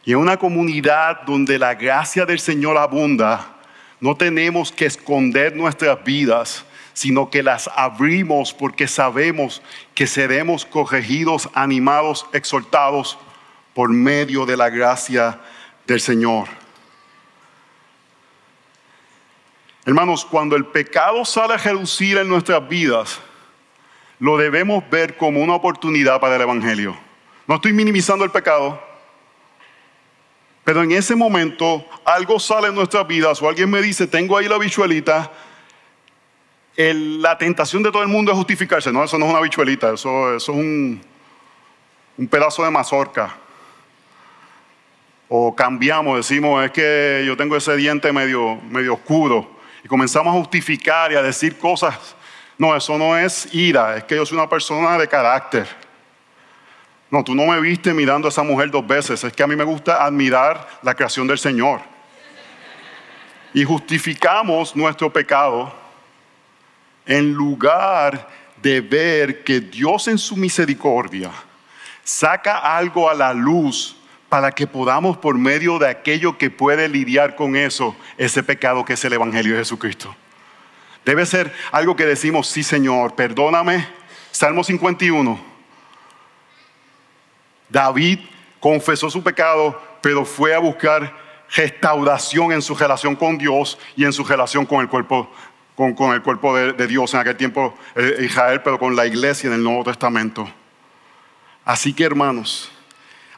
[0.06, 3.59] Y en una comunidad donde la gracia del Señor abunda,
[4.00, 9.62] no tenemos que esconder nuestras vidas, sino que las abrimos porque sabemos
[9.94, 13.18] que seremos corregidos, animados, exhortados
[13.74, 15.40] por medio de la gracia
[15.86, 16.48] del Señor.
[19.86, 23.20] Hermanos, cuando el pecado sale a reducir en nuestras vidas,
[24.20, 26.98] lo debemos ver como una oportunidad para el Evangelio.
[27.48, 28.82] No estoy minimizando el pecado,
[30.70, 34.48] pero en ese momento algo sale en nuestras vidas o alguien me dice, tengo ahí
[34.48, 35.32] la bichuelita,
[36.78, 38.92] la tentación de todo el mundo es justificarse.
[38.92, 41.02] No, eso no es una bichuelita, eso, es un,
[42.20, 43.36] un pedazo de mazorca.
[45.28, 49.50] O cambiamos, decimos, es que yo tengo ese diente medio, medio oscuro.
[49.84, 52.16] Y comenzamos a justificar y a decir cosas
[52.60, 55.89] no, eso no es ira, es que yo soy una persona de carácter.
[57.12, 59.56] No, tú no me viste mirando a esa mujer dos veces, es que a mí
[59.56, 61.82] me gusta admirar la creación del Señor.
[63.54, 65.74] Y justificamos nuestro pecado
[67.06, 68.28] en lugar
[68.62, 71.32] de ver que Dios en su misericordia
[72.04, 73.96] saca algo a la luz
[74.30, 78.94] para que podamos por medio de aquello que puede lidiar con eso, ese pecado que
[78.94, 80.16] es el Evangelio de Jesucristo.
[81.04, 83.88] Debe ser algo que decimos, sí Señor, perdóname.
[84.32, 85.59] Salmo 51.
[87.70, 88.20] David
[88.60, 91.16] confesó su pecado, pero fue a buscar
[91.52, 95.32] restauración en su relación con Dios y en su relación con el cuerpo,
[95.76, 99.54] con, el cuerpo de, Dios en aquel tiempo eh, Israel, pero con la iglesia en
[99.54, 100.50] el Nuevo Testamento.
[101.66, 102.72] Así que hermanos,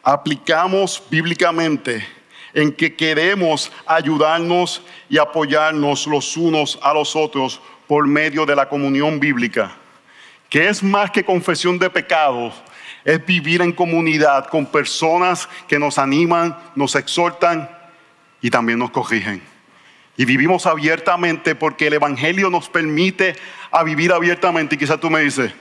[0.04, 2.06] aplicamos bíblicamente
[2.54, 8.68] en que queremos ayudarnos y apoyarnos los unos a los otros por medio de la
[8.68, 9.72] comunión bíblica,
[10.50, 12.54] que es más que confesión de pecados,
[13.04, 17.70] es vivir en comunidad con personas que nos animan, nos exhortan
[18.42, 19.42] y también nos corrigen.
[20.18, 23.36] Y vivimos abiertamente porque el Evangelio nos permite
[23.72, 24.76] a vivir abiertamente.
[24.76, 25.52] Y quizás tú me dices,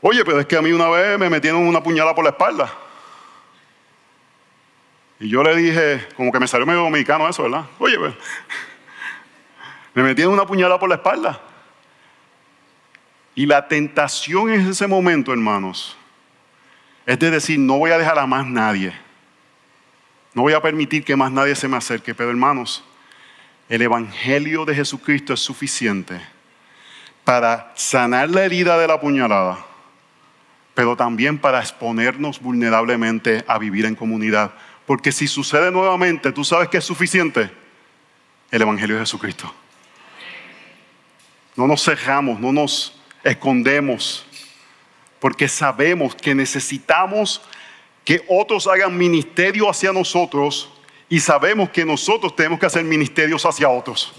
[0.00, 2.72] oye, pero es que a mí una vez me metieron una puñalada por la espalda.
[5.18, 7.64] Y yo le dije, como que me salió medio dominicano eso, ¿verdad?
[7.78, 8.14] Oye, pues,
[9.94, 11.40] me metieron una puñalada por la espalda.
[13.40, 15.96] Y la tentación en ese momento, hermanos,
[17.06, 18.92] es de decir, no voy a dejar a más nadie.
[20.34, 22.14] No voy a permitir que más nadie se me acerque.
[22.14, 22.84] Pero hermanos,
[23.70, 26.20] el Evangelio de Jesucristo es suficiente
[27.24, 29.64] para sanar la herida de la puñalada,
[30.74, 34.52] pero también para exponernos vulnerablemente a vivir en comunidad
[34.84, 37.50] porque si sucede nuevamente, tú sabes que es suficiente
[38.50, 39.50] el Evangelio de Jesucristo.
[41.56, 44.26] No nos cerramos, no nos escondemos,
[45.18, 47.42] porque sabemos que necesitamos
[48.04, 50.70] que otros hagan ministerio hacia nosotros
[51.08, 54.12] y sabemos que nosotros tenemos que hacer ministerios hacia otros.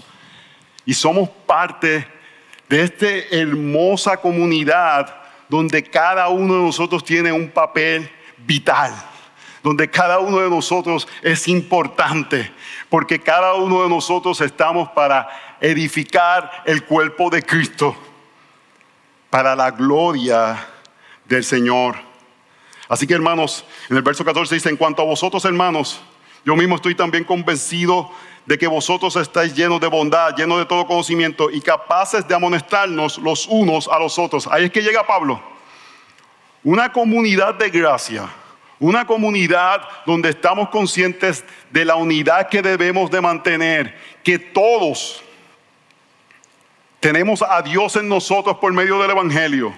[0.84, 2.06] Y somos parte
[2.68, 5.14] de esta hermosa comunidad
[5.48, 8.92] donde cada uno de nosotros tiene un papel vital
[9.62, 12.50] donde cada uno de nosotros es importante,
[12.88, 15.28] porque cada uno de nosotros estamos para
[15.60, 17.96] edificar el cuerpo de Cristo,
[19.32, 20.68] para la gloria
[21.24, 21.96] del Señor.
[22.86, 26.02] Así que hermanos, en el verso 14 dice, en cuanto a vosotros hermanos,
[26.44, 28.10] yo mismo estoy también convencido
[28.44, 33.16] de que vosotros estáis llenos de bondad, llenos de todo conocimiento y capaces de amonestarnos
[33.16, 34.46] los unos a los otros.
[34.48, 35.42] Ahí es que llega Pablo.
[36.62, 38.28] Una comunidad de gracia
[38.80, 45.22] una comunidad donde estamos conscientes de la unidad que debemos de mantener, que todos
[47.02, 49.74] tenemos a Dios en nosotros por medio del Evangelio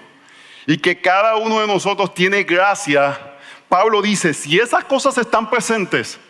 [0.66, 3.18] y que cada uno de nosotros tiene gracia,
[3.66, 6.20] Pablo dice, si esas cosas están presentes,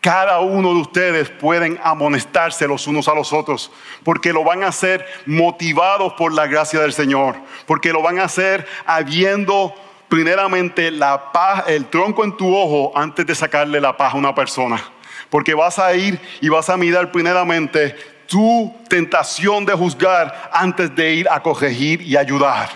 [0.00, 3.70] cada uno de ustedes pueden amonestarse los unos a los otros,
[4.04, 7.36] porque lo van a hacer motivados por la gracia del Señor,
[7.66, 9.74] porque lo van a hacer habiendo
[10.08, 14.34] primeramente la paz, el tronco en tu ojo antes de sacarle la paz a una
[14.34, 14.82] persona.
[15.28, 17.94] Porque vas a ir y vas a mirar primeramente
[18.28, 22.68] tu tentación de juzgar antes de ir a corregir y ayudar.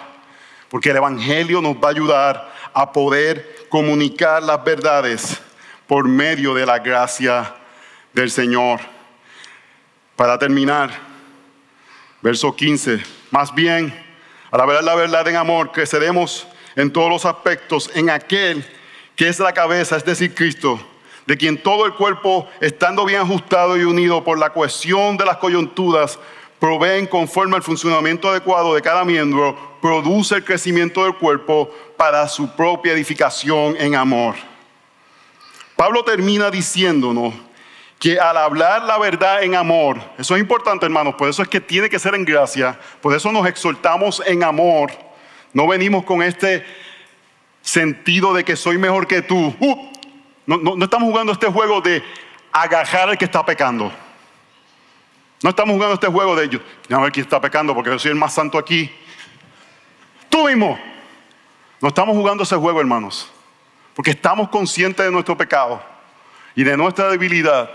[0.69, 5.41] Porque el Evangelio nos va a ayudar a poder comunicar las verdades
[5.87, 7.55] por medio de la gracia
[8.15, 8.81] del Señor.
[10.17, 10.91] Para terminar,
[12.23, 13.95] verso 15, más bien,
[14.51, 16.47] al ver la verdad en amor, creceremos
[16.77, 18.65] en todos los aspectos en aquel
[19.17, 20.81] que es la cabeza, es decir, Cristo,
[21.27, 25.37] de quien todo el cuerpo, estando bien ajustado y unido por la cohesión de las
[25.37, 26.19] coyunturas,
[26.59, 32.55] proveen conforme al funcionamiento adecuado de cada miembro, produce el crecimiento del cuerpo para su
[32.55, 34.35] propia edificación en amor.
[35.77, 37.35] Pablo termina diciéndonos
[37.99, 41.61] que al hablar la verdad en amor, eso es importante hermanos, por eso es que
[41.61, 44.91] tiene que ser en gracia, por eso nos exhortamos en amor
[45.53, 46.65] no venimos con este
[47.61, 49.55] sentido de que soy mejor que tú.
[49.61, 49.92] Uh,
[50.47, 52.03] no, estamos jugando este juego de
[52.51, 53.93] agajar al que está pecando.
[55.43, 56.63] No estamos jugando este juego de ellos.
[56.91, 58.91] A ver quién está pecando porque yo soy el más santo aquí.
[60.29, 60.79] Tú mismo.
[61.81, 63.31] No estamos jugando ese juego, hermanos.
[63.95, 65.83] Porque estamos conscientes de nuestro pecado
[66.55, 67.71] y de nuestra debilidad.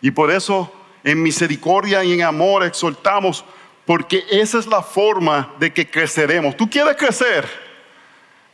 [0.00, 0.72] Y por eso
[1.04, 3.44] en misericordia y en amor exhortamos
[3.86, 6.56] porque esa es la forma de que creceremos.
[6.56, 7.46] ¿Tú quieres crecer?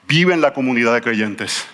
[0.06, 1.66] Vive en la comunidad de creyentes.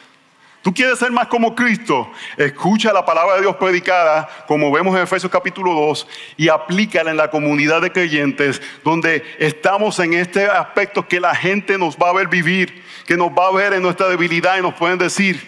[0.67, 2.11] ¿Tú quieres ser más como Cristo?
[2.37, 6.09] Escucha la palabra de Dios predicada, como vemos en Efesios capítulo 2,
[6.39, 11.79] y aplícala en la comunidad de creyentes, donde estamos en este aspecto que la gente
[11.79, 14.75] nos va a ver vivir, que nos va a ver en nuestra debilidad y nos
[14.75, 15.41] pueden decir,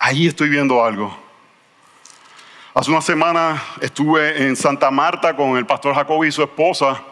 [0.00, 1.14] ahí estoy viendo algo.
[2.72, 7.02] Hace una semana estuve en Santa Marta con el pastor Jacobi y su esposa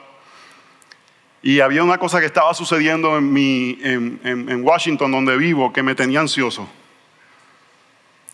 [1.43, 5.95] y había una cosa que estaba sucediendo en, mi, en, Washington, donde vivo, que me
[5.95, 6.69] tenía ansioso.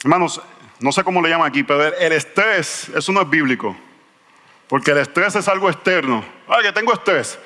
[0.02, 0.40] Hermanos,
[0.80, 3.76] no sé cómo le llaman aquí, pero el estrés, eso no es bíblico.
[4.68, 6.24] Porque el estrés es algo externo.
[6.48, 7.38] Ay, que tengo estrés.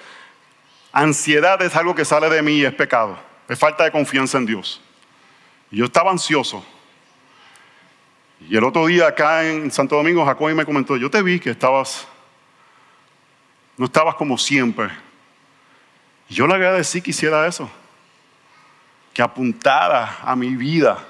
[0.92, 3.18] Ansiedad es algo que sale de mí y es pecado.
[3.46, 4.80] Es falta de confianza en Dios.
[5.70, 6.64] Y yo estaba ansioso.
[8.48, 11.50] Y el otro día acá en Santo Domingo, Jacob me comentó, yo te vi que
[11.50, 12.08] estabas,
[13.76, 14.88] no estabas como siempre.
[16.30, 17.68] Yo le agradecí que hiciera eso,
[19.12, 21.06] que apuntara a mi vida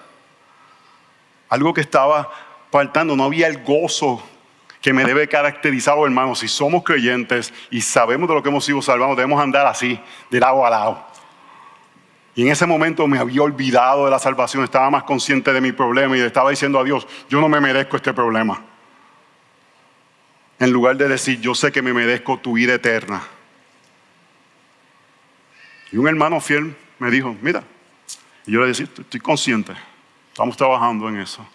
[1.50, 2.30] algo que estaba
[2.70, 4.22] faltando, no había el gozo
[4.80, 6.38] que me debe caracterizar, oh, hermanos.
[6.38, 10.00] Si somos creyentes y sabemos de lo que hemos sido salvados, debemos andar así,
[10.30, 11.06] de lado a lado.
[12.36, 15.72] Y en ese momento me había olvidado de la salvación, estaba más consciente de mi
[15.72, 18.62] problema y estaba diciendo a Dios, yo no me merezco este problema.
[20.60, 23.22] En lugar de decir, yo sé que me merezco tu vida eterna.
[25.92, 27.64] Y un hermano fiel me dijo, mira,
[28.46, 29.72] y yo le decía, estoy consciente,
[30.28, 31.46] estamos trabajando en eso.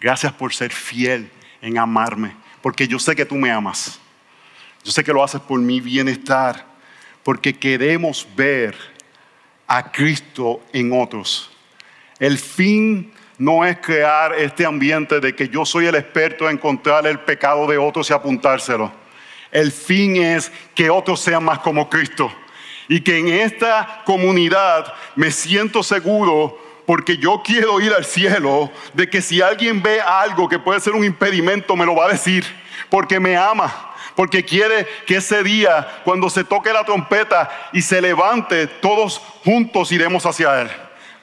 [0.00, 1.30] Gracias por ser fiel
[1.62, 4.00] en amarme, porque yo sé que tú me amas.
[4.84, 6.66] Yo sé que lo haces por mi bienestar,
[7.22, 8.76] porque queremos ver
[9.66, 11.50] a Cristo en otros.
[12.18, 17.06] El fin no es crear este ambiente de que yo soy el experto en encontrar
[17.06, 18.92] el pecado de otros y apuntárselo.
[19.50, 22.32] El fin es que otros sean más como Cristo.
[22.88, 29.08] Y que en esta comunidad me siento seguro porque yo quiero ir al cielo de
[29.08, 32.44] que si alguien ve algo que puede ser un impedimento me lo va a decir
[32.90, 38.00] porque me ama porque quiere que ese día, cuando se toque la trompeta y se
[38.00, 40.70] levante, todos juntos iremos hacia Él.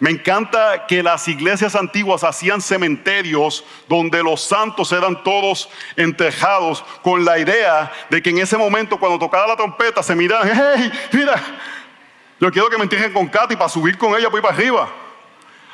[0.01, 7.23] Me encanta que las iglesias antiguas hacían cementerios donde los santos eran todos enterrados con
[7.23, 11.39] la idea de que en ese momento cuando tocaba la trompeta se miraban, hey, mira,
[12.39, 14.89] yo quiero que me entierren con Katy para subir con ella para ir para arriba,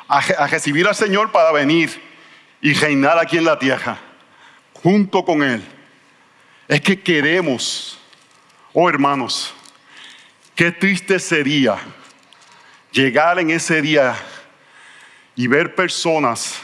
[0.06, 1.98] a, a recibir al Señor para venir
[2.60, 3.96] y reinar aquí en la tierra,
[4.74, 5.64] junto con Él.
[6.68, 7.98] Es que queremos,
[8.74, 9.54] oh hermanos,
[10.54, 11.78] qué triste sería
[12.90, 14.16] llegar en ese día
[15.34, 16.58] y ver personas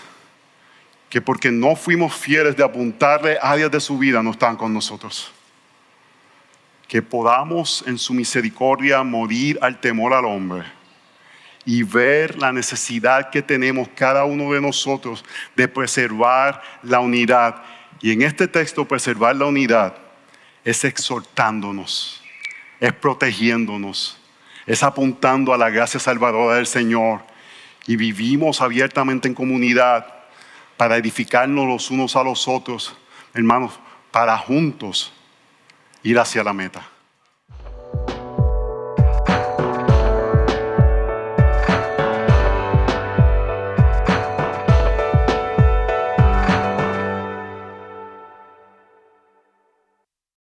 [1.09, 5.31] que porque no fuimos fieles de apuntarle áreas de su vida no están con nosotros.
[6.89, 10.65] Que podamos en su misericordia morir al temor al hombre
[11.65, 15.25] y ver la necesidad que tenemos cada uno de nosotros
[15.57, 17.63] de preservar la unidad
[18.01, 19.97] y en este texto preservar la unidad
[20.65, 22.23] es exhortándonos,
[22.81, 24.19] es protegiéndonos,
[24.67, 27.21] es apuntando a la gracia salvadora del Señor
[27.87, 30.07] y vivimos abiertamente en comunidad
[30.77, 32.97] para edificarnos los unos a los otros,
[33.33, 33.79] hermanos,
[34.11, 35.13] para juntos
[36.03, 36.94] ir hacia la meta.